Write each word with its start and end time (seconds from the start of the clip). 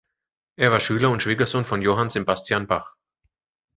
Er 0.57 0.71
war 0.71 0.79
Schüler 0.79 1.11
und 1.11 1.21
Schwiegersohn 1.21 1.63
von 1.63 1.83
Johann 1.83 2.09
Sebastian 2.09 2.65
Bach. 2.65 2.95